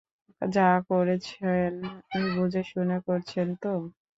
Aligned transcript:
যা 0.41 0.69
করছেন 0.89 1.73
বুঝেশুনে 2.33 2.97
করছেন 3.07 3.47
তো? 3.61 3.73